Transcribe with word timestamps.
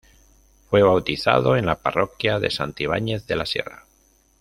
Fue 0.67 0.81
bautizado 0.81 1.55
en 1.55 1.67
la 1.67 1.75
parroquia 1.75 2.39
de 2.39 2.49
Santibáñez 2.49 3.27
de 3.27 3.35
la 3.35 3.45
Sierra. 3.45 3.85